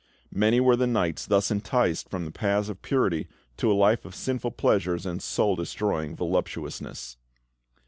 Many 0.33 0.59
were 0.59 0.75
the 0.75 0.87
knights 0.87 1.27
thus 1.27 1.51
enticed 1.51 2.09
from 2.09 2.25
the 2.25 2.31
paths 2.31 2.69
of 2.69 2.81
purity 2.81 3.27
to 3.57 3.71
a 3.71 3.75
life 3.77 4.03
of 4.03 4.15
sinful 4.15 4.49
pleasures 4.49 5.05
and 5.05 5.21
soul 5.21 5.55
destroying 5.55 6.15
voluptuousness. 6.15 7.17